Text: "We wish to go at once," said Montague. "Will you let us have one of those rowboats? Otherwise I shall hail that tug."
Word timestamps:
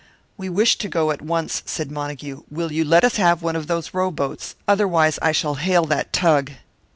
"We 0.35 0.49
wish 0.49 0.79
to 0.79 0.89
go 0.89 1.11
at 1.11 1.21
once," 1.21 1.61
said 1.67 1.91
Montague. 1.91 2.41
"Will 2.49 2.71
you 2.71 2.83
let 2.83 3.03
us 3.03 3.17
have 3.17 3.43
one 3.43 3.55
of 3.55 3.67
those 3.67 3.93
rowboats? 3.93 4.55
Otherwise 4.67 5.19
I 5.21 5.31
shall 5.31 5.53
hail 5.61 5.85
that 5.85 6.11
tug." 6.11 6.53